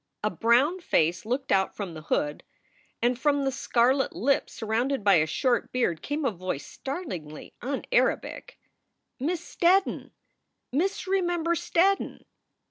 [0.23, 2.43] A brown face looked out from the hood,
[3.03, 7.53] and from the scar let lips surrounded by a short beard came a voice startlingly
[7.61, 8.57] un Arabic.
[9.19, 10.09] "Miss Steddon!
[10.71, 12.25] Miss Remember Steddon!"